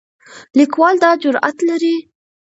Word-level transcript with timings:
لیکوال 0.57 0.95
دا 1.03 1.11
جرئت 1.21 1.57
لري. 1.69 1.95